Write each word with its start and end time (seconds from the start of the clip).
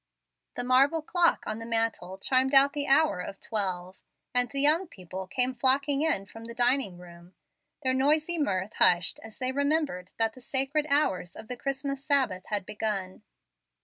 The 0.55 0.63
marble 0.63 1.03
clock 1.03 1.43
on 1.45 1.59
the 1.59 1.65
mantel 1.67 2.17
chimed 2.17 2.55
out 2.55 2.73
the 2.73 2.87
hour 2.87 3.19
of 3.19 3.39
twelve, 3.39 4.01
and 4.33 4.49
the 4.49 4.59
young 4.59 4.87
people 4.87 5.27
came 5.27 5.53
flocking 5.53 6.01
in 6.01 6.25
from 6.25 6.45
the 6.45 6.55
dining 6.55 6.97
room, 6.97 7.35
their 7.83 7.93
noisy 7.93 8.39
mirth 8.39 8.73
hushed 8.79 9.19
as 9.23 9.37
they 9.37 9.51
remembered 9.51 10.09
that 10.17 10.33
the 10.33 10.41
sacred 10.41 10.87
hours 10.89 11.35
of 11.35 11.49
the 11.49 11.55
Christmas 11.55 12.03
Sabbath 12.03 12.47
had 12.47 12.65
begun. 12.65 13.21